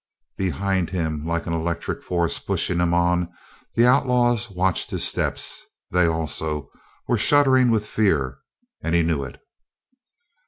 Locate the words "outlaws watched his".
3.85-5.07